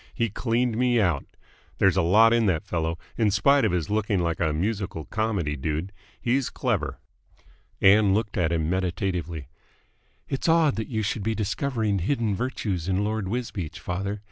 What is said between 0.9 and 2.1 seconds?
out. There's a